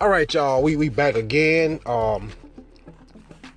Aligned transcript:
All 0.00 0.08
right, 0.08 0.32
y'all, 0.32 0.62
we 0.62 0.76
we 0.76 0.90
back 0.90 1.16
again. 1.16 1.80
Um, 1.84 2.30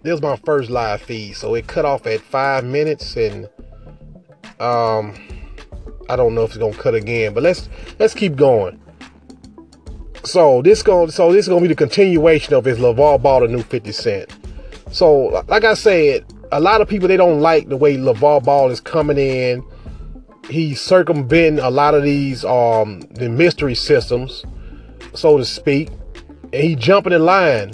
this 0.01 0.13
was 0.13 0.23
my 0.23 0.37
first 0.37 0.71
live 0.71 0.99
feed, 0.99 1.33
so 1.33 1.53
it 1.53 1.67
cut 1.67 1.85
off 1.85 2.07
at 2.07 2.19
five 2.19 2.63
minutes, 2.65 3.15
and 3.15 3.45
um, 4.59 5.13
I 6.09 6.15
don't 6.15 6.33
know 6.33 6.43
if 6.43 6.49
it's 6.49 6.57
gonna 6.57 6.73
cut 6.73 6.95
again, 6.95 7.35
but 7.35 7.43
let's 7.43 7.69
let's 7.99 8.15
keep 8.15 8.35
going. 8.35 8.81
So 10.23 10.63
this 10.63 10.81
going 10.81 11.11
so 11.11 11.31
this 11.31 11.45
is 11.45 11.49
gonna 11.49 11.61
be 11.61 11.67
the 11.67 11.75
continuation 11.75 12.55
of 12.55 12.65
his 12.65 12.79
LaVar 12.79 13.21
Ball, 13.21 13.41
the 13.41 13.47
new 13.47 13.61
50 13.61 13.91
Cent. 13.91 14.35
So 14.89 15.45
like 15.47 15.63
I 15.63 15.75
said, 15.75 16.25
a 16.51 16.59
lot 16.59 16.81
of 16.81 16.89
people 16.89 17.07
they 17.07 17.17
don't 17.17 17.39
like 17.39 17.69
the 17.69 17.77
way 17.77 17.97
LaVar 17.97 18.43
Ball 18.43 18.71
is 18.71 18.79
coming 18.79 19.19
in. 19.19 19.63
He's 20.49 20.81
circumventing 20.81 21.63
a 21.63 21.69
lot 21.69 21.93
of 21.93 22.01
these 22.01 22.43
um 22.43 23.01
the 23.11 23.29
mystery 23.29 23.75
systems, 23.75 24.43
so 25.13 25.37
to 25.37 25.45
speak. 25.45 25.89
And 26.53 26.63
he 26.63 26.75
jumping 26.75 27.13
in 27.13 27.23
line. 27.23 27.71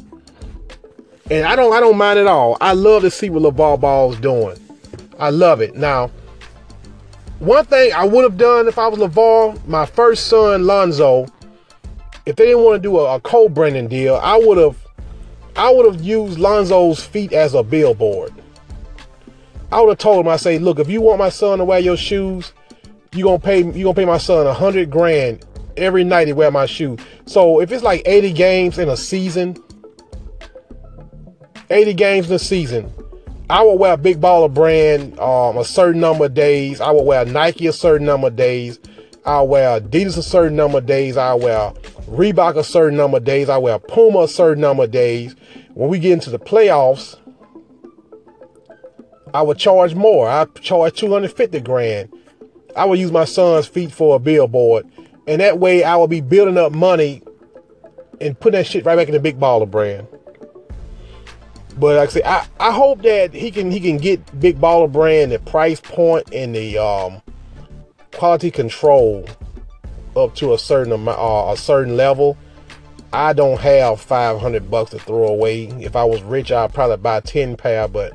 And 1.30 1.46
I 1.46 1.56
don't 1.56 1.74
I 1.74 1.80
don't 1.80 1.98
mind 1.98 2.20
at 2.20 2.28
all. 2.28 2.58
I 2.62 2.74
love 2.74 3.02
to 3.02 3.12
see 3.12 3.30
what 3.30 3.44
LaVar 3.44 3.80
Ball's 3.80 4.20
doing. 4.20 4.58
I 5.20 5.30
love 5.30 5.62
it. 5.62 5.76
Now, 5.76 6.12
one 7.40 7.66
thing 7.66 7.92
I 7.94 8.06
would 8.06 8.24
have 8.24 8.38
done 8.38 8.68
if 8.68 8.78
I 8.78 8.88
was 8.88 9.00
LaVar, 9.00 9.68
my 9.68 9.86
first 9.86 10.28
son 10.28 10.66
Lonzo, 10.66 11.28
if 12.26 12.36
they 12.36 12.46
didn't 12.46 12.64
want 12.64 12.82
to 12.82 12.88
do 12.88 12.98
a, 13.00 13.16
a 13.16 13.20
co-branding 13.20 13.88
deal, 13.88 14.16
I 14.16 14.38
would 14.38 14.58
have 14.58 14.78
I 15.56 15.72
would 15.72 15.92
have 15.92 16.02
used 16.02 16.40
Lonzo's 16.40 17.04
feet 17.04 17.34
as 17.34 17.56
a 17.56 17.64
billboard. 17.64 18.34
I 19.72 19.82
would 19.82 19.90
have 19.90 19.98
told 19.98 20.26
him, 20.26 20.32
I 20.32 20.38
say, 20.38 20.60
look, 20.60 20.80
if 20.80 20.90
you 20.90 21.02
want 21.02 21.20
my 21.20 21.30
son 21.30 21.58
to 21.58 21.66
wear 21.66 21.80
your 21.80 21.98
shoes, 21.98 22.54
you're 23.14 23.26
gonna 23.26 23.40
pay 23.40 23.58
you 23.64 23.84
gonna 23.84 23.94
pay 23.96 24.06
my 24.06 24.18
son 24.18 24.48
a 24.48 24.54
hundred 24.54 24.90
grand 24.90 25.46
every 25.78 26.04
night 26.04 26.26
to 26.26 26.34
wear 26.34 26.52
my 26.52 26.66
shoe. 26.66 26.98
So 27.26 27.62
if 27.62 27.72
it's 27.72 27.84
like 27.84 28.02
80 28.06 28.34
games 28.34 28.78
in 28.78 28.90
a 28.90 28.98
season, 28.98 29.58
80 31.70 31.94
games 31.94 32.30
in 32.30 32.36
a 32.36 32.40
season, 32.40 32.92
I 33.50 33.64
will 33.64 33.78
wear 33.78 33.94
a 33.94 33.98
big 33.98 34.20
baller 34.20 34.54
brand 34.54 35.18
um, 35.20 35.58
a 35.58 35.64
certain 35.64 36.02
number 36.02 36.26
of 36.26 36.34
days. 36.34 36.82
I 36.82 36.92
will 36.92 37.06
wear 37.06 37.24
Nike 37.26 37.68
a 37.68 37.74
certain 37.74 38.06
number 38.06 38.28
of 38.28 38.36
days. 38.36 38.80
I'll 39.26 39.48
wear 39.48 39.80
Adidas 39.80 40.18
a 40.18 40.24
certain 40.24 40.56
number 40.56 40.78
of 40.80 40.86
days. 40.86 41.18
I'll 41.18 41.40
wear 41.40 41.72
Reebok 42.10 42.58
a 42.58 42.64
certain 42.64 42.98
number 42.98 43.18
of 43.18 43.24
days. 43.24 43.50
I 43.50 43.58
wear 43.58 43.80
Puma 43.80 44.20
a 44.20 44.28
certain 44.28 44.62
number 44.62 44.84
of 44.84 44.92
days. 44.92 45.36
When 45.74 45.90
we 45.90 46.00
get 46.00 46.14
into 46.14 46.30
the 46.30 46.40
playoffs, 46.40 47.18
I 49.34 49.42
would 49.42 49.58
charge 49.58 49.96
more. 49.96 50.30
I 50.30 50.46
charge 50.62 51.00
250 51.00 51.60
grand. 51.62 52.14
I 52.76 52.86
would 52.86 53.00
use 53.00 53.12
my 53.12 53.26
son's 53.26 53.68
feet 53.68 53.92
for 53.92 54.16
a 54.16 54.20
billboard. 54.20 54.90
And 55.28 55.42
that 55.42 55.60
way 55.60 55.84
I 55.84 55.96
will 55.96 56.08
be 56.08 56.22
building 56.22 56.58
up 56.58 56.72
money 56.72 57.22
and 58.22 58.40
putting 58.40 58.60
that 58.60 58.68
shit 58.68 58.86
right 58.86 58.96
back 58.96 59.08
in 59.08 59.14
the 59.14 59.20
big 59.20 59.40
baller 59.40 59.70
brand. 59.70 60.08
But 61.78 61.98
like 61.98 62.10
I 62.10 62.12
say, 62.12 62.24
I, 62.26 62.48
I 62.60 62.72
hope 62.72 63.04
that 63.04 63.34
he 63.34 63.52
can 63.52 63.70
he 63.70 63.80
can 63.80 63.98
get 63.98 64.40
big 64.40 64.60
baller 64.60 64.92
brand 64.92 65.32
the 65.32 65.40
price 65.40 65.80
point 65.80 66.34
and 66.34 66.56
the 66.56 66.78
um, 66.78 67.22
quality 68.14 68.50
control 68.50 69.28
up 70.16 70.34
to 70.36 70.54
a 70.54 70.58
certain 70.58 70.92
amount, 70.92 71.20
uh, 71.20 71.52
a 71.52 71.58
certain 71.58 71.96
level. 71.96 72.38
I 73.14 73.34
don't 73.34 73.60
have 73.60 74.02
500 74.02 74.70
bucks 74.70 74.92
to 74.92 75.00
throw 75.00 75.28
away. 75.28 75.66
If 75.80 75.96
I 75.96 76.04
was 76.04 76.22
rich, 76.24 76.52
I'd 76.52 76.74
probably 76.74 76.98
buy 76.98 77.22
10 77.22 77.56
pair, 77.56 77.88
but 77.88 78.14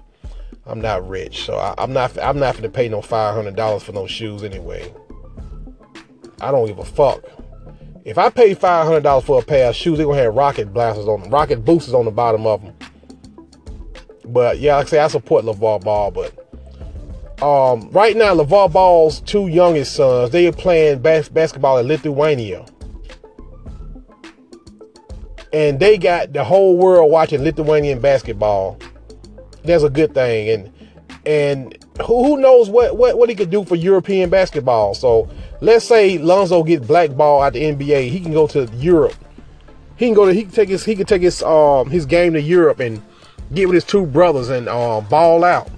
I'm 0.67 0.81
not 0.81 1.09
rich, 1.09 1.45
so 1.45 1.57
I, 1.57 1.75
am 1.83 1.93
not 1.93 2.19
I'm 2.19 2.39
not 2.39 2.55
going 2.55 2.65
to 2.65 2.69
pay 2.69 2.89
no 2.89 3.01
$500 3.01 3.83
for 3.83 3.93
no 3.93 4.07
shoes 4.07 4.43
anyway. 4.43 4.93
I 6.43 6.51
don't 6.51 6.67
give 6.67 6.79
a 6.79 6.85
fuck. 6.85 7.25
If 8.05 8.19
I 8.19 8.29
pay 8.31 8.55
$500 8.55 9.23
for 9.23 9.41
a 9.41 9.45
pair 9.45 9.69
of 9.69 9.77
shoes, 9.77 9.97
they're 9.97 10.07
gonna 10.07 10.21
have 10.21 10.35
rocket 10.35 10.73
blasters 10.73 11.07
on 11.07 11.23
them, 11.23 11.31
rocket 11.31 11.65
boosters 11.65 11.95
on 11.95 12.05
the 12.05 12.11
bottom 12.11 12.47
of 12.47 12.63
them. 12.63 12.75
But 14.27 14.59
yeah, 14.59 14.77
like 14.77 14.89
I 14.89 14.91
say, 14.91 14.99
I 14.99 15.09
support 15.09 15.45
LaVar 15.45 15.83
Ball, 15.85 16.11
but 16.11 16.43
um, 17.43 17.91
right 17.91 18.17
now, 18.17 18.35
LaVar 18.35 18.73
Ball's 18.73 19.21
two 19.21 19.49
youngest 19.49 19.95
sons, 19.95 20.31
they 20.31 20.47
are 20.47 20.53
playing 20.53 21.01
bas- 21.01 21.29
basketball 21.29 21.79
in 21.79 21.87
Lithuania. 21.87 22.65
And 25.53 25.79
they 25.79 25.99
got 25.99 26.33
the 26.33 26.45
whole 26.45 26.77
world 26.79 27.11
watching 27.11 27.43
Lithuanian 27.43 28.01
basketball. 28.01 28.79
That's 29.65 29.83
a 29.83 29.91
good 29.91 30.15
thing. 30.15 30.49
And 30.49 30.73
and 31.27 31.82
who, 32.01 32.39
knows 32.39 32.71
what, 32.71 32.97
what, 32.97 33.19
what 33.19 33.29
he 33.29 33.35
could 33.35 33.51
do 33.51 33.65
for 33.65 33.77
European 33.77 34.31
basketball. 34.31 34.95
So 34.95 35.29
let's 35.61 35.85
say 35.85 36.19
Lonzo 36.19 36.63
gets 36.63 36.87
blackballed 36.87 37.45
at 37.45 37.53
the 37.53 37.63
NBA. 37.63 38.09
He 38.09 38.21
can 38.21 38.33
go 38.33 38.47
to 38.49 38.65
Europe. 38.77 39.15
He 39.97 40.07
can 40.07 40.15
go 40.15 40.27
to 40.27 40.33
he 40.33 40.43
can 40.43 40.51
take 40.51 40.69
his 40.69 40.85
he 40.85 40.97
can 40.97 41.07
take 41.07 41.23
his 41.23 41.43
um 41.43 41.91
his 41.91 42.07
game 42.07 42.33
to 42.33 42.41
Europe 42.41 42.81
and 42.81 43.01
get 43.55 43.69
with 43.69 43.75
his 43.75 43.85
two 43.85 44.07
brothers 44.07 44.49
and 44.49 44.69
uh, 44.69 45.01
ball 45.03 45.45
out. 45.45 45.71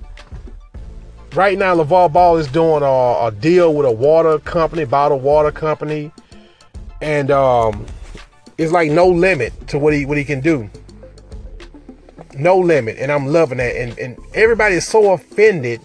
Right 1.34 1.58
now, 1.58 1.74
LaVar 1.74 2.12
Ball 2.12 2.36
is 2.36 2.46
doing 2.46 2.84
a, 2.84 3.26
a, 3.26 3.32
deal 3.40 3.74
with 3.74 3.86
a 3.86 3.90
water 3.90 4.38
company, 4.38 4.84
bottled 4.84 5.20
water 5.20 5.50
company, 5.50 6.12
and 7.02 7.32
um, 7.32 7.84
it's 8.56 8.70
like 8.70 8.88
no 8.92 9.08
limit 9.08 9.52
to 9.68 9.78
what 9.78 9.92
he 9.92 10.06
what 10.06 10.16
he 10.16 10.24
can 10.24 10.40
do. 10.40 10.70
No 12.36 12.56
limit, 12.56 12.98
and 12.98 13.10
I'm 13.10 13.26
loving 13.26 13.58
that. 13.58 13.74
And 13.74 13.98
and 13.98 14.16
everybody 14.32 14.76
is 14.76 14.86
so 14.86 15.12
offended 15.12 15.80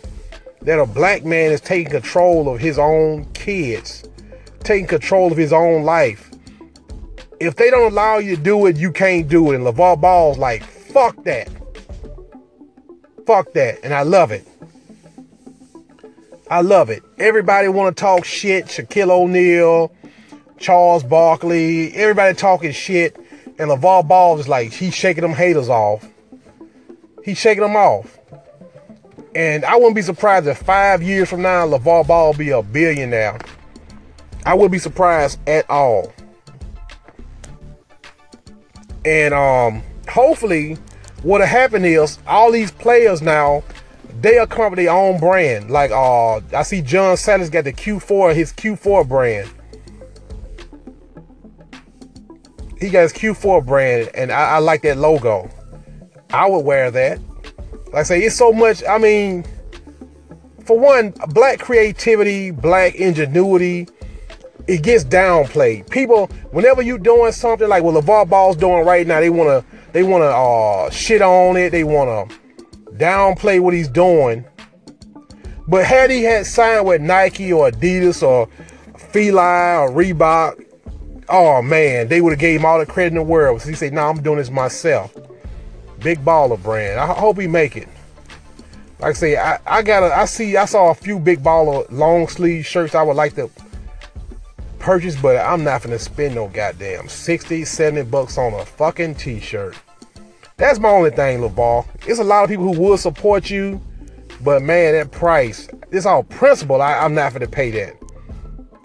that 0.61 0.79
a 0.79 0.85
black 0.85 1.23
man 1.23 1.51
is 1.51 1.61
taking 1.61 1.91
control 1.91 2.53
of 2.53 2.59
his 2.59 2.77
own 2.77 3.25
kids, 3.33 4.03
taking 4.63 4.87
control 4.87 5.31
of 5.31 5.37
his 5.37 5.53
own 5.53 5.83
life. 5.83 6.29
If 7.39 7.55
they 7.55 7.69
don't 7.69 7.93
allow 7.93 8.17
you 8.17 8.35
to 8.35 8.41
do 8.41 8.65
it, 8.65 8.75
you 8.75 8.91
can't 8.91 9.27
do 9.29 9.51
it. 9.51 9.55
And 9.55 9.65
LaVar 9.65 10.01
Ball's 10.01 10.37
like, 10.37 10.63
fuck 10.63 11.23
that. 11.23 11.49
Fuck 13.25 13.53
that. 13.53 13.79
And 13.83 13.93
I 13.93 14.01
love 14.03 14.31
it. 14.31 14.45
I 16.51 16.61
love 16.61 16.89
it. 16.89 17.03
Everybody 17.17 17.69
want 17.69 17.95
to 17.95 18.01
talk 18.01 18.25
shit. 18.25 18.65
Shaquille 18.65 19.11
O'Neal, 19.11 19.91
Charles 20.57 21.03
Barkley, 21.03 21.93
everybody 21.93 22.35
talking 22.35 22.71
shit. 22.71 23.15
And 23.57 23.69
LaVar 23.69 24.07
Ball 24.07 24.39
is 24.39 24.49
like, 24.49 24.73
he's 24.73 24.93
shaking 24.93 25.21
them 25.21 25.33
haters 25.33 25.69
off. 25.69 26.07
He's 27.23 27.37
shaking 27.37 27.63
them 27.63 27.75
off. 27.75 28.18
And 29.35 29.63
I 29.63 29.75
wouldn't 29.75 29.95
be 29.95 30.01
surprised 30.01 30.47
if 30.47 30.57
five 30.57 31.03
years 31.03 31.29
from 31.29 31.41
now, 31.41 31.67
LaVar 31.67 32.07
Ball 32.07 32.33
be 32.33 32.49
a 32.49 32.61
billionaire. 32.61 33.39
I 34.45 34.53
wouldn't 34.53 34.71
be 34.71 34.79
surprised 34.79 35.39
at 35.47 35.69
all. 35.69 36.11
And 39.05 39.33
um, 39.33 39.83
hopefully, 40.09 40.77
what'll 41.21 41.47
happen 41.47 41.85
is 41.85 42.19
all 42.27 42.51
these 42.51 42.71
players 42.71 43.21
now 43.21 43.63
they'll 44.21 44.47
come 44.47 44.65
up 44.65 44.71
with 44.71 44.77
their 44.77 44.91
own 44.91 45.19
brand. 45.19 45.69
Like 45.69 45.91
uh 45.91 46.37
I 46.55 46.63
see 46.63 46.81
John 46.81 47.15
Salley's 47.15 47.49
got 47.49 47.63
the 47.63 47.73
Q4, 47.73 48.35
his 48.35 48.53
Q4 48.53 49.07
brand. 49.07 49.49
He 52.79 52.89
got 52.89 53.01
his 53.01 53.13
Q4 53.13 53.65
brand, 53.65 54.09
and 54.13 54.31
I, 54.31 54.51
I 54.51 54.57
like 54.59 54.81
that 54.83 54.97
logo. 54.97 55.49
I 56.29 56.47
would 56.47 56.63
wear 56.63 56.91
that. 56.91 57.19
Like 57.91 58.01
I 58.01 58.03
say, 58.03 58.21
it's 58.21 58.35
so 58.35 58.51
much. 58.51 58.83
I 58.87 58.97
mean, 58.97 59.43
for 60.65 60.77
one, 60.77 61.13
black 61.29 61.59
creativity, 61.59 62.51
black 62.51 62.93
ingenuity, 62.95 63.87
it 64.67 64.83
gets 64.83 65.03
downplayed. 65.03 65.89
People, 65.89 66.27
whenever 66.51 66.83
you 66.83 66.99
doing 66.99 67.31
something 67.31 67.67
like 67.67 67.83
what 67.83 67.95
LaVar 67.95 68.29
Ball's 68.29 68.55
doing 68.55 68.85
right 68.85 69.07
now, 69.07 69.19
they 69.19 69.31
wanna 69.31 69.65
they 69.93 70.03
wanna 70.03 70.25
uh 70.25 70.91
shit 70.91 71.23
on 71.23 71.57
it. 71.57 71.71
They 71.71 71.83
wanna 71.83 72.25
downplay 72.91 73.59
what 73.59 73.73
he's 73.73 73.87
doing. 73.87 74.45
But 75.67 75.85
had 75.85 76.11
he 76.11 76.23
had 76.23 76.45
signed 76.45 76.85
with 76.85 77.01
Nike 77.01 77.51
or 77.51 77.71
Adidas 77.71 78.21
or 78.21 78.47
Fila 78.95 79.79
or 79.79 79.89
Reebok, 79.89 80.63
oh 81.29 81.63
man, 81.63 82.07
they 82.07 82.21
would 82.21 82.33
have 82.33 82.39
gave 82.39 82.59
him 82.59 82.65
all 82.67 82.77
the 82.77 82.85
credit 82.85 83.13
in 83.13 83.15
the 83.15 83.23
world. 83.23 83.63
So 83.63 83.69
he 83.69 83.75
said, 83.75 83.93
"No, 83.93 84.01
nah, 84.01 84.09
I'm 84.09 84.21
doing 84.21 84.37
this 84.37 84.51
myself." 84.51 85.15
Big 85.99 86.19
baller 86.19 86.61
brand. 86.61 86.99
I 86.99 87.07
hope 87.13 87.39
he 87.39 87.47
make 87.47 87.75
it. 87.75 87.87
Like 88.99 89.11
I 89.11 89.13
say, 89.13 89.37
I, 89.37 89.59
I 89.65 89.81
got 89.81 90.03
I 90.03 90.25
see 90.25 90.57
I 90.57 90.65
saw 90.65 90.89
a 90.89 90.95
few 90.95 91.19
big 91.19 91.41
baller 91.41 91.89
long 91.91 92.27
sleeve 92.27 92.65
shirts 92.65 92.95
I 92.95 93.01
would 93.01 93.15
like 93.15 93.35
to 93.35 93.49
purchase, 94.79 95.15
but 95.15 95.37
I'm 95.37 95.63
not 95.63 95.83
gonna 95.83 95.99
spend 95.99 96.35
no 96.35 96.47
goddamn 96.47 97.07
60, 97.07 97.65
70 97.65 98.09
bucks 98.09 98.37
on 98.37 98.53
a 98.53 98.65
fucking 98.65 99.15
t-shirt. 99.15 99.75
That's 100.57 100.79
my 100.79 100.89
only 100.89 101.11
thing, 101.11 101.39
LaVar. 101.39 101.85
It's 102.07 102.19
a 102.19 102.23
lot 102.23 102.43
of 102.43 102.49
people 102.49 102.73
who 102.73 102.81
will 102.81 102.97
support 102.97 103.49
you, 103.49 103.81
but 104.41 104.61
man, 104.61 104.93
that 104.93 105.11
price, 105.11 105.69
it's 105.91 106.05
all 106.05 106.23
principle. 106.23 106.81
I, 106.81 107.05
am 107.05 107.13
not 107.13 107.33
to 107.33 107.47
pay 107.47 107.71
that. 107.71 107.95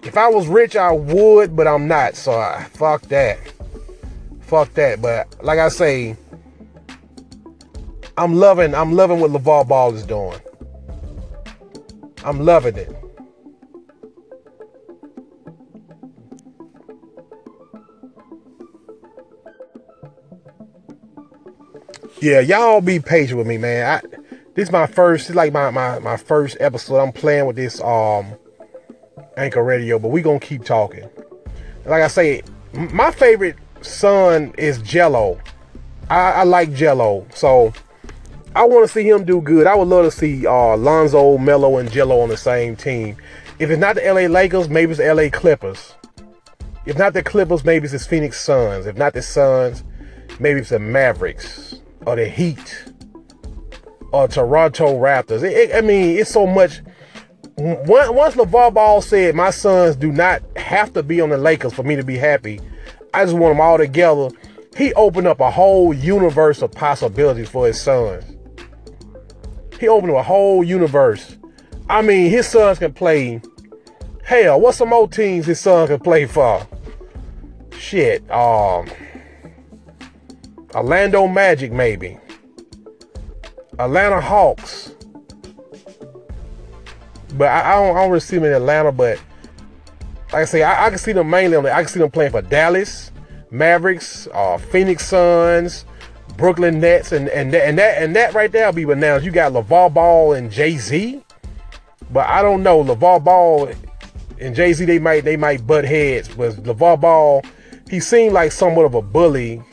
If 0.03 0.17
I 0.17 0.29
was 0.29 0.47
rich, 0.47 0.77
I 0.77 0.91
would, 0.91 1.55
but 1.55 1.67
I'm 1.67 1.87
not. 1.87 2.15
So 2.15 2.31
I, 2.31 2.65
fuck 2.73 3.01
that. 3.03 3.37
Fuck 4.41 4.73
that. 4.75 5.01
But 5.01 5.43
like 5.43 5.59
I 5.59 5.67
say, 5.67 6.15
I'm 8.17 8.35
loving, 8.35 8.73
I'm 8.73 8.93
loving 8.93 9.19
what 9.19 9.31
LaVar 9.31 9.67
Ball 9.67 9.93
is 9.93 10.05
doing. 10.05 10.39
I'm 12.23 12.39
loving 12.39 12.77
it. 12.77 12.95
Yeah, 22.21 22.39
y'all 22.39 22.81
be 22.81 22.99
patient 22.99 23.37
with 23.37 23.45
me, 23.45 23.57
man. 23.57 24.01
I, 24.01 24.17
this 24.55 24.69
is 24.69 24.71
my 24.71 24.87
first, 24.87 25.29
like 25.35 25.51
my, 25.51 25.69
my 25.69 25.99
my 25.99 26.17
first 26.17 26.57
episode. 26.59 26.97
I'm 26.97 27.11
playing 27.11 27.45
with 27.45 27.57
this 27.57 27.81
um 27.81 28.33
anchor 29.35 29.63
radio, 29.63 29.99
but 29.99 30.07
we 30.07 30.21
gonna 30.21 30.39
keep 30.39 30.63
talking. 30.63 31.07
Like 31.85 32.01
I 32.01 32.07
say, 32.07 32.41
my 32.73 33.11
favorite 33.11 33.57
son 33.81 34.53
is 34.57 34.79
Gelo. 34.79 35.39
I, 36.09 36.31
I 36.31 36.43
like 36.43 36.69
Gelo, 36.69 37.31
so 37.35 37.73
I 38.55 38.63
want 38.63 38.87
to 38.87 38.93
see 38.93 39.05
him 39.05 39.25
do 39.25 39.41
good. 39.41 39.67
I 39.67 39.75
would 39.75 39.89
love 39.89 40.05
to 40.05 40.11
see 40.11 40.47
uh, 40.47 40.77
Lonzo, 40.77 41.37
Melo, 41.37 41.77
and 41.77 41.89
Gelo 41.89 42.23
on 42.23 42.29
the 42.29 42.37
same 42.37 42.77
team. 42.77 43.17
If 43.59 43.69
it's 43.69 43.81
not 43.81 43.95
the 43.95 44.01
LA 44.01 44.27
Lakers, 44.27 44.69
maybe 44.69 44.91
it's 44.93 44.99
the 44.99 45.13
LA 45.13 45.29
Clippers. 45.29 45.93
If 46.85 46.97
not 46.97 47.11
the 47.11 47.21
Clippers, 47.21 47.65
maybe 47.65 47.83
it's 47.83 47.91
the 47.91 47.99
Phoenix 47.99 48.39
Suns. 48.39 48.85
If 48.85 48.95
not 48.95 49.13
the 49.13 49.21
Suns, 49.21 49.83
maybe 50.39 50.61
it's 50.61 50.69
the 50.69 50.79
Mavericks 50.79 51.81
or 52.05 52.15
the 52.15 52.29
Heat 52.29 52.85
or 54.13 54.29
Toronto 54.29 54.97
Raptors. 54.97 55.43
It, 55.43 55.71
it, 55.71 55.75
I 55.75 55.81
mean, 55.81 56.17
it's 56.17 56.31
so 56.31 56.47
much. 56.47 56.79
Once 57.57 58.35
LaVar 58.35 58.73
Ball 58.73 59.01
said, 59.01 59.35
my 59.35 59.49
sons 59.49 59.97
do 59.97 60.13
not 60.13 60.41
have 60.57 60.93
to 60.93 61.03
be 61.03 61.19
on 61.19 61.27
the 61.29 61.37
Lakers 61.37 61.73
for 61.73 61.83
me 61.83 61.97
to 61.97 62.03
be 62.03 62.17
happy, 62.17 62.61
I 63.13 63.25
just 63.25 63.35
want 63.35 63.51
them 63.51 63.61
all 63.61 63.77
together. 63.77 64.29
He 64.77 64.93
opened 64.93 65.27
up 65.27 65.41
a 65.41 65.51
whole 65.51 65.93
universe 65.93 66.61
of 66.61 66.71
possibilities 66.71 67.49
for 67.49 67.67
his 67.67 67.81
sons. 67.81 68.34
He 69.79 69.87
opened 69.87 70.13
a 70.13 70.23
whole 70.23 70.63
universe. 70.63 71.37
I 71.89 72.01
mean, 72.01 72.29
his 72.29 72.47
sons 72.47 72.79
can 72.79 72.93
play. 72.93 73.41
Hell, 74.23 74.59
what's 74.59 74.77
some 74.77 74.93
old 74.93 75.11
teams 75.11 75.45
his 75.45 75.59
son 75.59 75.87
can 75.87 75.99
play 75.99 76.25
for? 76.25 76.67
Shit, 77.77 78.29
um, 78.31 78.89
Orlando 80.73 81.27
Magic 81.27 81.71
maybe. 81.71 82.17
Atlanta 83.77 84.21
Hawks. 84.21 84.93
But 87.33 87.49
I, 87.49 87.73
I, 87.73 87.75
don't, 87.75 87.97
I 87.97 88.01
don't 88.01 88.09
really 88.09 88.21
see 88.21 88.37
them 88.37 88.45
in 88.45 88.53
Atlanta. 88.53 88.91
But 88.91 89.21
like 90.31 90.41
I 90.41 90.45
say, 90.45 90.63
I, 90.63 90.87
I 90.87 90.89
can 90.89 90.97
see 90.97 91.11
them 91.11 91.29
mainly 91.29 91.57
on. 91.57 91.63
The, 91.63 91.73
I 91.73 91.81
can 91.81 91.89
see 91.89 91.99
them 91.99 92.11
playing 92.11 92.31
for 92.31 92.41
Dallas 92.41 93.11
Mavericks, 93.51 94.27
uh, 94.33 94.57
Phoenix 94.57 95.05
Suns, 95.05 95.85
Brooklyn 96.37 96.79
Nets, 96.79 97.11
and 97.11 97.29
and 97.29 97.53
that, 97.53 97.67
and 97.67 97.77
that 97.77 98.01
and 98.01 98.15
that 98.15 98.33
right 98.33 98.51
there 98.51 98.65
will 98.65 98.73
be 98.73 98.83
announced. 98.83 99.25
You 99.25 99.31
got 99.31 99.53
LaVar 99.53 99.93
Ball 99.93 100.33
and 100.33 100.51
Jay 100.51 100.77
Z, 100.77 101.21
but 102.11 102.27
I 102.27 102.41
don't 102.41 102.63
know 102.63 102.83
LaVar 102.83 103.23
Ball 103.23 103.71
and 104.39 104.55
Jay 104.55 104.73
Z. 104.73 104.85
They 104.85 104.99
might 104.99 105.23
they 105.23 105.37
might 105.37 105.65
butt 105.65 105.85
heads, 105.85 106.27
but 106.29 106.53
LaVar 106.55 106.99
Ball, 106.99 107.43
he 107.89 107.99
seemed 107.99 108.33
like 108.33 108.51
somewhat 108.51 108.85
of 108.85 108.95
a 108.95 109.01
bully 109.01 109.63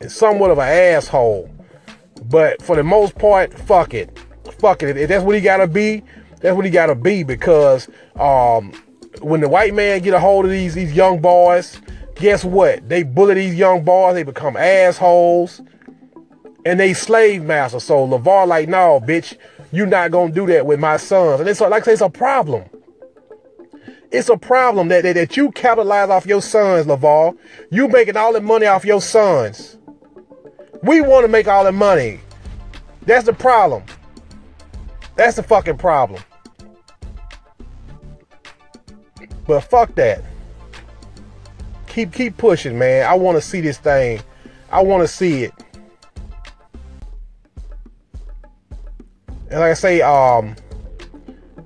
and 0.00 0.10
somewhat 0.10 0.50
of 0.50 0.58
an 0.58 0.68
asshole. 0.68 1.50
But 2.24 2.62
for 2.62 2.76
the 2.76 2.84
most 2.84 3.16
part, 3.16 3.52
fuck 3.52 3.94
it, 3.94 4.16
fuck 4.58 4.82
it. 4.82 4.96
If 4.96 5.08
that's 5.08 5.24
what 5.24 5.34
he 5.34 5.40
gotta 5.40 5.66
be, 5.66 6.02
that's 6.40 6.54
what 6.54 6.64
he 6.64 6.70
gotta 6.70 6.94
be 6.94 7.24
because 7.24 7.88
um, 8.16 8.72
when 9.20 9.40
the 9.40 9.48
white 9.48 9.74
man 9.74 10.00
get 10.02 10.14
a 10.14 10.20
hold 10.20 10.44
of 10.44 10.50
these 10.50 10.74
these 10.74 10.92
young 10.92 11.20
boys, 11.20 11.80
guess 12.14 12.44
what? 12.44 12.88
They 12.88 13.02
bully 13.02 13.34
these 13.34 13.54
young 13.54 13.84
boys. 13.84 14.14
They 14.14 14.22
become 14.22 14.56
assholes, 14.56 15.60
and 16.64 16.78
they 16.78 16.94
slave 16.94 17.42
master. 17.42 17.80
So 17.80 18.06
LaVar 18.06 18.46
like, 18.46 18.68
no, 18.68 19.00
bitch, 19.00 19.36
you 19.72 19.86
not 19.86 20.10
gonna 20.10 20.32
do 20.32 20.46
that 20.46 20.66
with 20.66 20.78
my 20.80 20.96
sons. 20.96 21.40
And 21.40 21.48
it's 21.48 21.60
like 21.60 21.82
I 21.82 21.84
say, 21.84 21.92
it's 21.92 22.02
a 22.02 22.10
problem. 22.10 22.64
It's 24.10 24.28
a 24.28 24.36
problem 24.36 24.88
that, 24.88 25.04
that, 25.04 25.14
that 25.14 25.36
you 25.36 25.50
capitalize 25.52 26.10
off 26.10 26.26
your 26.26 26.42
sons, 26.42 26.86
LaVar. 26.86 27.36
You 27.70 27.88
making 27.88 28.16
all 28.16 28.32
the 28.32 28.40
money 28.40 28.66
off 28.66 28.84
your 28.84 29.00
sons. 29.00 29.78
We 30.82 31.00
want 31.00 31.24
to 31.24 31.28
make 31.28 31.48
all 31.48 31.64
the 31.64 31.72
money. 31.72 32.20
That's 33.06 33.24
the 33.24 33.32
problem. 33.32 33.84
That's 35.16 35.36
the 35.36 35.42
fucking 35.42 35.78
problem. 35.78 36.22
But 39.46 39.60
fuck 39.60 39.94
that. 39.96 40.22
Keep 41.86 42.12
keep 42.12 42.36
pushing, 42.36 42.78
man. 42.78 43.06
I 43.10 43.14
want 43.14 43.36
to 43.36 43.42
see 43.42 43.60
this 43.60 43.78
thing. 43.78 44.20
I 44.70 44.82
want 44.82 45.02
to 45.02 45.08
see 45.08 45.44
it. 45.44 45.52
And 49.52 49.60
like 49.60 49.72
I 49.72 49.74
say, 49.74 50.00
um, 50.00 50.56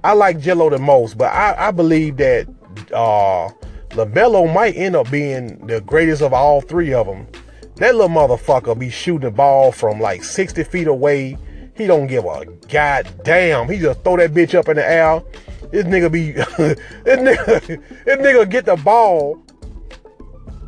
I 0.02 0.12
like 0.12 0.38
Gelo 0.38 0.70
the 0.70 0.78
most, 0.78 1.16
but 1.16 1.32
I, 1.32 1.68
I 1.68 1.70
believe 1.70 2.16
that 2.16 2.48
uh, 2.92 3.48
LaMelo 3.90 4.52
might 4.52 4.76
end 4.76 4.96
up 4.96 5.08
being 5.08 5.64
the 5.68 5.80
greatest 5.82 6.20
of 6.20 6.32
all 6.32 6.60
three 6.60 6.92
of 6.92 7.06
them. 7.06 7.28
That 7.76 7.94
little 7.94 8.08
motherfucker 8.08 8.76
be 8.76 8.90
shooting 8.90 9.20
the 9.20 9.30
ball 9.30 9.70
from 9.70 10.00
like 10.00 10.24
60 10.24 10.64
feet 10.64 10.88
away. 10.88 11.38
He 11.76 11.86
don't 11.86 12.08
give 12.08 12.24
a 12.24 12.44
goddamn. 12.68 13.68
He 13.68 13.78
just 13.78 14.02
throw 14.02 14.16
that 14.16 14.32
bitch 14.32 14.56
up 14.56 14.68
in 14.68 14.76
the 14.76 14.84
air. 14.84 15.22
This 15.70 15.84
nigga 15.84 16.10
be, 16.10 16.32
this 16.32 16.76
nigga, 17.06 17.66
this 18.04 18.16
nigga 18.16 18.50
get 18.50 18.64
the 18.64 18.76
ball. 18.76 19.40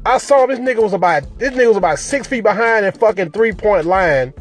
I 0.06 0.19
saw 0.19 0.47
this 0.47 0.61
nigga 0.61 0.81
was 0.81 0.93
about, 0.93 1.38
this 1.41 1.50
nigga 1.53 1.67
was 1.67 1.76
about 1.76 1.99
six 1.99 2.29
feet 2.29 2.43
behind 2.43 2.87
the 2.87 2.93
fucking 2.93 3.32
three 3.32 3.53
point 3.53 3.87
line. 3.87 4.32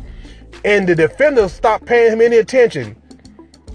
And 0.65 0.87
the 0.87 0.95
defender 0.95 1.47
stopped 1.49 1.85
paying 1.85 2.13
him 2.13 2.21
any 2.21 2.37
attention. 2.37 2.95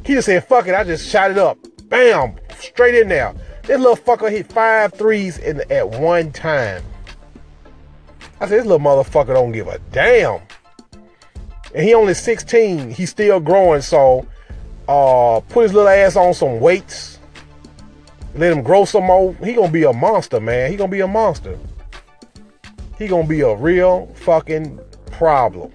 He 0.04 0.14
just 0.14 0.26
said, 0.26 0.46
fuck 0.46 0.66
it, 0.66 0.74
I 0.74 0.84
just 0.84 1.08
shot 1.08 1.30
it 1.30 1.38
up. 1.38 1.58
Bam, 1.88 2.36
straight 2.58 2.94
in 2.94 3.08
there. 3.08 3.34
This 3.62 3.78
little 3.78 3.96
fucker 3.96 4.30
hit 4.30 4.52
five 4.52 4.92
threes 4.94 5.38
in, 5.38 5.62
at 5.70 5.88
one 5.88 6.32
time. 6.32 6.82
I 8.40 8.48
said, 8.48 8.58
this 8.58 8.66
little 8.66 8.80
motherfucker 8.80 9.34
don't 9.34 9.52
give 9.52 9.68
a 9.68 9.78
damn. 9.92 10.40
And 11.74 11.84
he 11.84 11.94
only 11.94 12.14
16. 12.14 12.90
He's 12.90 13.10
still 13.10 13.40
growing. 13.40 13.80
So 13.82 14.26
uh, 14.88 15.40
put 15.48 15.62
his 15.62 15.72
little 15.72 15.88
ass 15.88 16.16
on 16.16 16.34
some 16.34 16.60
weights. 16.60 17.18
Let 18.34 18.52
him 18.52 18.62
grow 18.62 18.84
some 18.84 19.04
more. 19.04 19.34
He 19.44 19.52
gonna 19.52 19.70
be 19.70 19.84
a 19.84 19.92
monster, 19.92 20.40
man. 20.40 20.70
He 20.70 20.76
gonna 20.76 20.90
be 20.90 21.00
a 21.00 21.06
monster. 21.06 21.58
He 22.98 23.06
gonna 23.06 23.28
be 23.28 23.42
a 23.42 23.54
real 23.54 24.06
fucking 24.14 24.80
problem. 25.10 25.72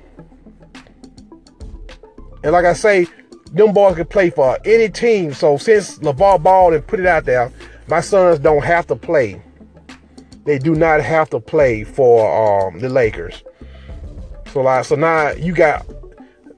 And 2.43 2.51
like 2.51 2.65
I 2.65 2.73
say, 2.73 3.07
them 3.51 3.73
boys 3.73 3.95
can 3.95 4.05
play 4.05 4.29
for 4.29 4.57
any 4.65 4.89
team. 4.89 5.33
So 5.33 5.57
since 5.57 5.99
LaVar 5.99 6.43
Ball 6.43 6.73
and 6.73 6.85
put 6.85 6.99
it 6.99 7.05
out 7.05 7.25
there, 7.25 7.51
my 7.87 8.01
sons 8.01 8.39
don't 8.39 8.63
have 8.63 8.87
to 8.87 8.95
play 8.95 9.41
they 10.47 10.57
do 10.57 10.73
not 10.73 11.01
have 11.01 11.29
to 11.29 11.41
play 11.41 11.83
for 11.83 12.69
um, 12.69 12.79
the 12.79 12.87
Lakers. 12.87 13.43
So 14.53 14.61
like, 14.61 14.85
so 14.85 14.95
now 14.95 15.31
you 15.31 15.53
got 15.53 15.85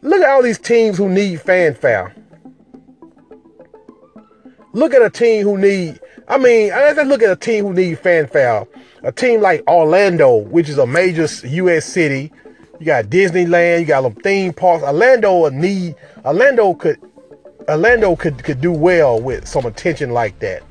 look 0.04 0.22
at 0.22 0.30
all 0.30 0.44
these 0.44 0.60
teams 0.60 0.98
who 0.98 1.10
need 1.10 1.42
fanfare. 1.42 2.16
Look 4.74 4.94
at 4.94 5.02
a 5.02 5.10
team 5.10 5.44
who 5.44 5.58
need. 5.58 6.00
I 6.28 6.38
mean, 6.38 6.70
let's 6.70 7.04
look 7.04 7.24
at 7.24 7.32
a 7.32 7.36
team 7.36 7.66
who 7.66 7.74
need 7.74 7.98
fanfare. 7.98 8.68
A 9.02 9.12
team 9.12 9.42
like 9.42 9.64
Orlando, 9.68 10.36
which 10.36 10.70
is 10.70 10.78
a 10.78 10.86
major 10.86 11.28
U.S. 11.48 11.86
city. 11.86 12.32
You 12.80 12.86
got 12.86 13.06
Disneyland. 13.06 13.82
You 13.82 13.86
got 13.86 14.02
them 14.02 14.16
theme 14.16 14.54
parks. 14.54 14.84
Orlando 14.84 15.50
need. 15.50 15.96
Orlando 16.26 16.74
could. 16.74 17.00
Orlando 17.68 18.16
could 18.16 18.44
could 18.44 18.62
do 18.62 18.72
well 18.72 19.22
with 19.22 19.48
some 19.48 19.66
attention 19.66 20.12
like 20.12 20.40
that. 20.40 20.64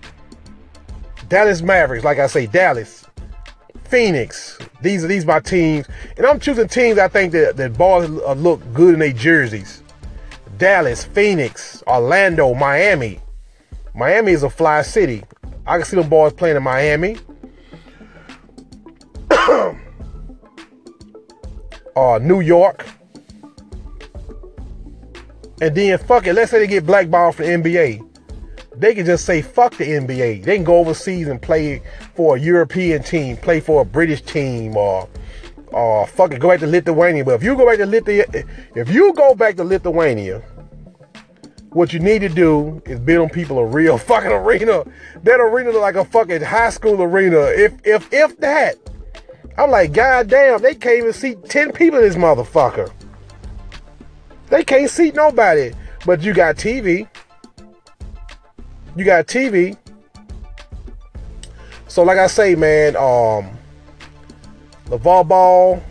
Dallas 1.29 1.61
Mavericks, 1.61 2.05
like 2.05 2.19
I 2.19 2.27
say, 2.27 2.47
Dallas. 2.47 3.05
Phoenix. 3.85 4.59
These 4.83 5.05
are 5.05 5.09
these 5.09 5.25
my 5.25 5.41
teams, 5.41 5.87
and 6.17 6.27
I'm 6.27 6.39
choosing 6.39 6.69
teams 6.69 6.99
I 6.99 7.09
think 7.09 7.33
that 7.33 7.57
that 7.57 7.77
boys 7.77 8.09
look 8.09 8.61
good 8.75 8.95
in 8.95 9.01
their 9.01 9.13
jerseys. 9.13 9.83
Dallas, 10.59 11.05
Phoenix, 11.05 11.83
Orlando, 11.87 12.53
Miami. 12.53 13.21
Miami 13.95 14.33
is 14.33 14.43
a 14.43 14.51
fly 14.51 14.83
city. 14.83 15.23
I 15.67 15.77
can 15.77 15.87
see 15.87 15.97
them 15.97 16.09
boys 16.09 16.33
playing 16.33 16.57
in 16.57 16.63
Miami. 16.63 17.17
Uh, 21.99 22.19
New 22.19 22.41
York. 22.41 22.87
And 25.61 25.75
then 25.75 25.99
fuck 25.99 26.27
it, 26.27 26.35
let's 26.35 26.53
say 26.53 26.61
they 26.61 26.67
get 26.67 26.87
blackballed 26.87 27.35
from 27.35 27.47
the 27.47 27.53
NBA 27.53 28.09
they 28.79 28.95
can 28.95 29.05
just 29.05 29.25
say 29.25 29.43
fuck 29.43 29.77
the 29.77 29.85
NBA. 29.85 30.45
They 30.45 30.57
can 30.57 30.65
go 30.65 30.77
overseas 30.77 31.29
and 31.29 31.41
play 31.41 31.83
for 32.15 32.37
a 32.37 32.41
European 32.41 33.03
team, 33.03 33.37
play 33.37 33.61
for 33.61 33.83
a 33.83 33.85
British 33.85 34.23
team, 34.23 34.77
or 34.77 35.09
or 35.69 36.07
fuck 36.07 36.33
it, 36.33 36.41
go 36.41 36.49
back 36.49 36.61
to 36.61 36.67
Lithuania. 36.67 37.25
But 37.25 37.35
if 37.35 37.43
you 37.43 37.57
go 37.57 37.67
back 37.67 37.79
to 37.79 37.87
Lithuania, 37.87 38.25
if 38.75 38.89
you 38.89 39.13
go 39.15 39.35
back 39.35 39.57
to 39.57 39.65
Lithuania, 39.65 40.43
what 41.71 41.93
you 41.93 41.99
need 41.99 42.21
to 42.21 42.29
do 42.29 42.81
is 42.87 42.99
build 43.01 43.33
people 43.33 43.59
a 43.59 43.67
real 43.67 43.99
fucking 44.11 44.33
arena. 44.33 44.85
That 45.25 45.41
arena 45.41 45.71
look 45.71 45.83
like 45.83 45.97
a 45.97 46.05
fucking 46.05 46.43
high 46.43 46.71
school 46.71 47.03
arena. 47.03 47.39
If 47.39 47.75
if 47.85 48.09
if 48.13 48.37
that, 48.39 48.77
I'm 49.59 49.71
like, 49.71 49.93
god 49.93 50.29
damn, 50.29 50.63
they 50.63 50.75
can't 50.75 50.99
even 50.99 51.13
seat 51.13 51.45
10 51.45 51.73
people 51.73 51.99
in 51.99 52.05
this 52.05 52.15
motherfucker. 52.15 52.91
They 54.49 54.65
can't 54.65 54.89
seat 54.89 55.15
nobody. 55.15 55.73
But 56.07 56.23
you 56.23 56.33
got 56.33 56.57
TV. 56.57 57.09
You 58.97 59.05
got 59.05 59.27
TV. 59.27 59.77
So 61.89 62.03
like 62.03 62.19
I 62.19 62.29
say, 62.29 62.55
man, 62.55 62.97
um 62.97 63.59
LaVar 64.87 65.27
Ball. 65.29 65.83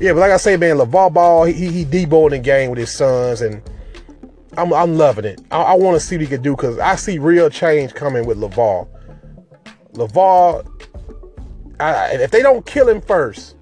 Yeah, 0.00 0.14
but 0.14 0.20
like 0.20 0.32
I 0.32 0.36
say, 0.36 0.56
man, 0.56 0.78
LaVar 0.78 1.12
Ball, 1.12 1.44
he 1.44 1.70
he 1.70 1.84
deboing 1.84 2.30
the 2.30 2.38
game 2.38 2.70
with 2.70 2.78
his 2.78 2.90
sons, 2.90 3.40
and 3.40 3.62
I'm 4.56 4.72
I'm 4.72 4.96
loving 4.96 5.24
it. 5.24 5.40
I, 5.50 5.62
I 5.62 5.74
want 5.74 5.94
to 5.94 6.00
see 6.00 6.16
what 6.16 6.22
he 6.22 6.26
can 6.26 6.42
do 6.42 6.56
because 6.56 6.78
I 6.78 6.96
see 6.96 7.18
real 7.18 7.50
change 7.50 7.94
coming 7.94 8.26
with 8.26 8.38
LaVar. 8.38 8.88
LaVar, 9.92 10.66
I, 11.82 12.12
if 12.12 12.30
they 12.30 12.42
don't 12.42 12.64
kill 12.64 12.88
him 12.88 13.00
first, 13.00 13.56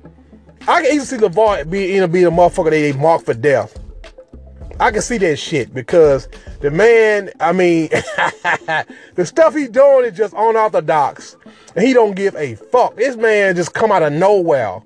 I 0.69 0.83
can 0.83 0.93
easily 0.95 1.19
see 1.19 1.27
LaVar 1.27 1.71
be, 1.71 1.95
you 1.95 2.01
know, 2.01 2.09
being 2.09 2.27
a 2.27 2.31
motherfucker 2.31 2.71
they 2.71 2.93
mark 2.93 3.25
for 3.25 3.35
death. 3.35 3.79
I 4.79 4.91
can 4.91 5.03
see 5.03 5.19
that 5.19 5.37
shit 5.37 5.75
because 5.75 6.29
the 6.61 6.71
man, 6.71 7.31
I 7.39 7.53
mean, 7.53 7.89
the 9.15 9.27
stuff 9.27 9.55
he's 9.55 9.69
doing 9.69 10.07
is 10.07 10.17
just 10.17 10.33
unorthodox. 10.35 11.37
And 11.77 11.87
he 11.87 11.93
don't 11.93 12.17
give 12.17 12.35
a 12.37 12.55
fuck. 12.55 12.97
This 12.97 13.17
man 13.17 13.57
just 13.57 13.75
come 13.75 13.93
out 13.93 14.03
of 14.03 14.13
nowhere. 14.13 14.81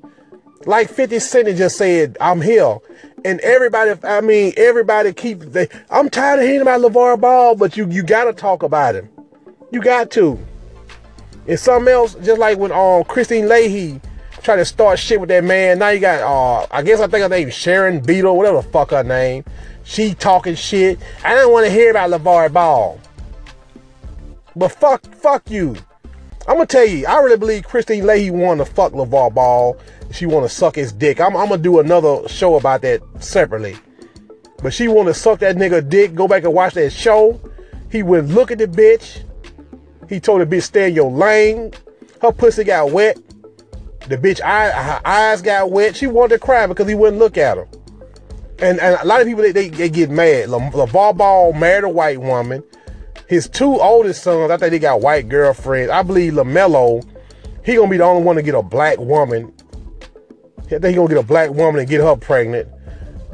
Like 0.67 0.89
50 0.89 1.19
Cent 1.21 1.57
just 1.57 1.77
said, 1.77 2.17
I'm 2.21 2.41
here. 2.41 2.79
And 3.25 3.41
everybody, 3.41 3.93
I 4.03 4.21
mean, 4.21 4.53
everybody 4.57 5.13
keep, 5.13 5.41
they, 5.41 5.69
I'm 5.91 6.11
tired 6.11 6.41
of 6.41 6.47
hearing 6.47 6.63
about 6.63 6.81
LaVar 6.81 7.21
Ball, 7.21 7.55
but 7.55 7.77
you, 7.77 7.89
you 7.89 8.03
gotta 8.03 8.33
talk 8.33 8.63
about 8.63 8.95
him. 8.95 9.09
You 9.71 9.81
got 9.81 10.11
to. 10.13 10.39
And 11.47 11.59
something 11.59 11.93
else, 11.93 12.15
just 12.15 12.39
like 12.39 12.59
when 12.59 12.73
um, 12.73 13.05
Kristine 13.05 13.49
Leahy 13.49 14.01
tried 14.43 14.57
to 14.57 14.65
start 14.65 14.99
shit 14.99 15.21
with 15.21 15.29
that 15.31 15.45
man. 15.45 15.79
Now 15.79 15.89
you 15.89 16.01
got, 16.01 16.23
uh, 16.23 16.67
I 16.71 16.83
guess 16.83 17.01
I 17.01 17.07
think 17.07 17.23
her 17.23 17.29
name 17.29 17.51
Sharon 17.51 18.01
Beetle, 18.01 18.37
whatever 18.37 18.63
the 18.63 18.69
fuck 18.69 18.91
her 18.91 19.03
name. 19.03 19.45
She 19.85 20.15
talking 20.15 20.55
shit. 20.55 20.99
I 21.25 21.35
didn't 21.35 21.53
want 21.53 21.67
to 21.67 21.73
hear 21.73 21.91
about 21.91 22.11
LaVar 22.11 22.53
Ball. 22.53 23.01
But 24.57 24.69
fuck, 24.69 25.05
fuck 25.17 25.51
you. 25.51 25.77
I'm 26.47 26.57
gonna 26.57 26.67
tell 26.67 26.85
you, 26.87 27.07
I 27.07 27.21
really 27.21 27.39
believe 27.39 27.67
Kristine 27.67 28.05
Leahy 28.05 28.31
wanted 28.31 28.65
to 28.67 28.71
fuck 28.71 28.93
LaVar 28.93 29.35
Ball. 29.35 29.77
She 30.13 30.27
want 30.27 30.49
to 30.49 30.55
suck 30.55 30.77
his 30.77 30.93
dick. 30.93 31.21
I'm, 31.21 31.37
I'm, 31.37 31.49
gonna 31.49 31.63
do 31.63 31.81
another 31.81 32.29
show 32.29 32.57
about 32.57 32.83
that 32.83 33.01
separately. 33.21 33.77
But 34.63 34.73
she 34.73 34.89
want 34.89 35.09
to 35.09 35.15
suck 35.15 35.41
that 35.41 35.57
nigga 35.57 35.89
dick. 35.89 36.15
Go 36.15 36.29
back 36.29 36.45
and 36.45 36.53
watch 36.55 36.75
that 36.75 36.91
show. 36.91 37.41
He 37.91 38.03
would 38.03 38.29
look 38.29 38.51
at 38.51 38.59
the 38.59 38.67
bitch. 38.67 39.23
He 40.09 40.21
told 40.21 40.41
the 40.41 40.47
bitch 40.47 40.63
stay 40.63 40.89
in 40.89 40.95
your 40.95 41.11
lane. 41.11 41.73
Her 42.21 42.33
pussy 42.33 42.65
got 42.65 42.91
wet. 42.91 43.19
The 44.09 44.19
bitch 44.19 44.41
eye, 44.43 44.71
her 44.71 45.01
eyes 45.05 45.43
got 45.43 45.71
wet. 45.71 45.97
She 45.97 46.07
wanted 46.07 46.35
to 46.35 46.39
cry 46.39 46.67
because 46.67 46.89
he 46.89 46.95
wouldn't 46.95 47.19
look 47.19 47.39
at 47.39 47.57
her. 47.57 47.67
And, 48.59 48.79
and 48.79 48.99
a 49.01 49.05
lot 49.05 49.21
of 49.21 49.27
people 49.27 49.43
they, 49.43 49.53
they, 49.53 49.69
they 49.69 49.89
get 49.89 50.11
mad. 50.11 50.49
Le, 50.49 50.59
LaVar 50.59 51.17
Ball 51.17 51.53
married 51.55 51.85
a 51.85 51.89
white 51.89 52.21
woman. 52.21 52.63
His 53.29 53.49
two 53.49 53.81
oldest 53.81 54.23
sons, 54.23 54.51
I 54.51 54.57
think 54.57 54.71
they 54.71 54.79
got 54.79 55.01
white 55.01 55.29
girlfriends. 55.29 55.91
I 55.91 56.03
believe 56.03 56.35
LaMelo, 56.35 57.05
he 57.65 57.77
gonna 57.77 57.91
be 57.91 57.97
the 57.97 58.05
only 58.05 58.23
one 58.23 58.37
to 58.37 58.43
get 58.43 58.55
a 58.55 58.63
black 58.63 58.99
woman. 58.99 59.53
I 60.59 60.63
think 60.63 60.85
he 60.85 60.95
gonna 60.95 61.09
get 61.09 61.19
a 61.19 61.23
black 61.23 61.51
woman 61.51 61.81
and 61.81 61.89
get 61.89 62.01
her 62.01 62.17
pregnant. 62.17 62.69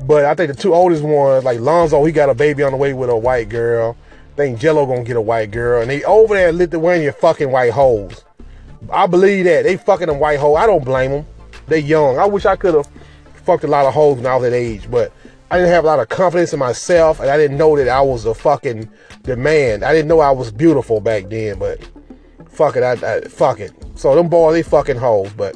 But 0.06 0.24
I 0.24 0.34
think 0.34 0.54
the 0.54 0.60
two 0.60 0.74
oldest 0.74 1.02
ones, 1.02 1.44
like 1.44 1.60
Lonzo, 1.60 2.04
he 2.04 2.12
got 2.12 2.30
a 2.30 2.34
baby 2.34 2.62
on 2.62 2.72
the 2.72 2.78
way 2.78 2.94
with 2.94 3.10
a 3.10 3.16
white 3.16 3.48
girl. 3.48 3.96
Think 4.40 4.58
Gelo 4.58 4.88
gonna 4.88 5.04
get 5.04 5.16
a 5.16 5.20
white 5.20 5.50
girl. 5.50 5.82
And 5.82 5.90
they 5.90 6.02
over 6.04 6.34
there 6.34 6.50
the 6.50 6.64
in 6.64 6.70
Lithuania 6.70 7.12
fucking 7.12 7.50
white 7.50 7.72
hoes. 7.72 8.24
I 8.90 9.06
believe 9.06 9.44
that. 9.44 9.64
They 9.64 9.76
fucking 9.76 10.06
them 10.06 10.18
white 10.18 10.38
hoes. 10.38 10.56
I 10.56 10.64
don't 10.64 10.82
blame 10.82 11.10
them. 11.10 11.26
They 11.68 11.80
young. 11.80 12.18
I 12.18 12.24
wish 12.24 12.46
I 12.46 12.56
could 12.56 12.72
have 12.72 12.88
fucked 13.44 13.64
a 13.64 13.66
lot 13.66 13.84
of 13.84 13.92
hoes 13.92 14.16
when 14.16 14.24
I 14.24 14.36
was 14.36 14.50
that 14.50 14.56
age, 14.56 14.90
but 14.90 15.12
I 15.50 15.58
didn't 15.58 15.72
have 15.72 15.84
a 15.84 15.88
lot 15.88 16.00
of 16.00 16.08
confidence 16.08 16.54
in 16.54 16.58
myself, 16.58 17.20
and 17.20 17.28
I 17.28 17.36
didn't 17.36 17.58
know 17.58 17.76
that 17.76 17.90
I 17.90 18.00
was 18.00 18.24
a 18.24 18.32
fucking 18.32 18.88
demand. 19.24 19.84
I 19.84 19.92
didn't 19.92 20.08
know 20.08 20.20
I 20.20 20.30
was 20.30 20.50
beautiful 20.50 21.02
back 21.02 21.28
then, 21.28 21.58
but 21.58 21.86
fuck 22.48 22.76
it, 22.76 22.82
I, 22.82 22.92
I 22.92 23.20
fuck 23.28 23.60
it. 23.60 23.72
So 23.94 24.14
them 24.14 24.30
boys, 24.30 24.54
they 24.54 24.62
fucking 24.62 24.96
hoes, 24.96 25.30
but 25.36 25.54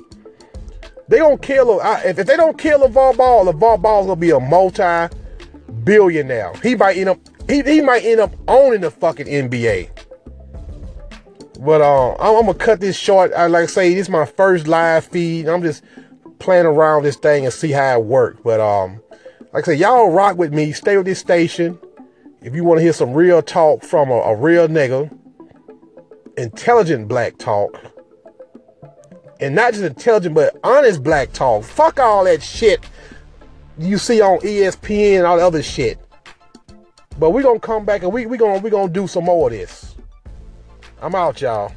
they 1.08 1.16
don't 1.16 1.40
kill. 1.40 1.80
I, 1.80 2.02
if, 2.02 2.18
if 2.18 2.26
they 2.26 2.36
don't 2.36 2.58
kill 2.58 2.80
LaVar 2.80 3.16
Ball, 3.16 3.46
LaVar 3.46 3.80
Ball's 3.80 4.08
gonna 4.08 4.20
be 4.20 4.32
a 4.32 4.40
multi-billionaire. 4.40 6.52
He 6.62 6.74
might 6.74 6.98
end 6.98 7.08
up. 7.08 7.18
He, 7.48 7.62
he 7.62 7.80
might 7.80 8.04
end 8.04 8.20
up 8.20 8.34
owning 8.48 8.80
the 8.80 8.90
fucking 8.90 9.26
NBA. 9.26 9.90
But 11.60 11.80
uh, 11.80 12.14
I'm, 12.14 12.36
I'm, 12.36 12.46
gonna 12.46 12.54
cut 12.54 12.80
this 12.80 12.96
short. 12.96 13.32
I 13.32 13.46
like 13.46 13.64
I 13.64 13.66
say 13.66 13.94
this 13.94 14.06
is 14.06 14.10
my 14.10 14.26
first 14.26 14.66
live 14.66 15.04
feed. 15.04 15.48
I'm 15.48 15.62
just 15.62 15.82
playing 16.38 16.66
around 16.66 17.04
this 17.04 17.16
thing 17.16 17.44
and 17.44 17.52
see 17.52 17.70
how 17.70 18.00
it 18.00 18.04
works. 18.04 18.40
But 18.42 18.60
um, 18.60 19.00
like 19.52 19.64
I 19.64 19.72
said, 19.72 19.78
y'all 19.78 20.10
rock 20.10 20.36
with 20.36 20.52
me. 20.52 20.72
Stay 20.72 20.96
with 20.96 21.06
this 21.06 21.18
station. 21.18 21.78
If 22.42 22.54
you 22.54 22.64
want 22.64 22.78
to 22.78 22.82
hear 22.82 22.92
some 22.92 23.14
real 23.14 23.40
talk 23.40 23.82
from 23.82 24.10
a, 24.10 24.14
a 24.14 24.36
real 24.36 24.68
nigga, 24.68 25.16
intelligent 26.36 27.08
black 27.08 27.38
talk, 27.38 27.80
and 29.40 29.54
not 29.54 29.72
just 29.72 29.84
intelligent, 29.84 30.34
but 30.34 30.56
honest 30.62 31.02
black 31.02 31.32
talk. 31.32 31.64
Fuck 31.64 32.00
all 32.00 32.24
that 32.24 32.42
shit 32.42 32.80
you 33.78 33.98
see 33.98 34.20
on 34.20 34.38
ESPN 34.40 35.18
and 35.18 35.26
all 35.26 35.36
the 35.36 35.46
other 35.46 35.62
shit. 35.62 35.98
But 37.18 37.30
we're 37.30 37.42
gonna 37.42 37.60
come 37.60 37.84
back 37.84 38.02
and 38.02 38.12
we 38.12 38.26
we 38.26 38.36
gonna 38.36 38.58
we 38.58 38.70
gonna 38.70 38.92
do 38.92 39.06
some 39.06 39.24
more 39.24 39.48
of 39.48 39.52
this. 39.52 39.94
I'm 41.00 41.14
out, 41.14 41.40
y'all. 41.40 41.72